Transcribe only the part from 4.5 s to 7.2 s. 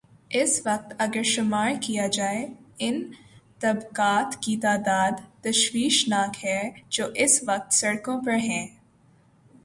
تعداد تشویش ناک ہے جو